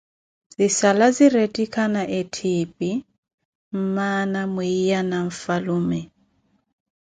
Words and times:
Zisala 0.57 1.05
ziretikhana 1.15 2.01
etthipi 2.19 2.91
mmana 3.77 4.41
mwiiya 4.53 5.01
na 5.09 5.17
nfhalume. 5.29 5.99